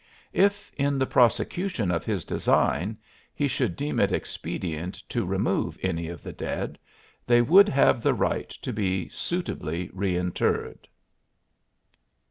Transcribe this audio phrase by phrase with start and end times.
[0.33, 2.97] If in the prosecution of his design
[3.35, 6.79] he should deem it expedient to remove any of the dead
[7.27, 10.87] they would have the right to be suitably reinterred.